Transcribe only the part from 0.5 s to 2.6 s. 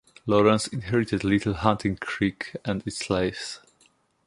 inherited Little Hunting Creek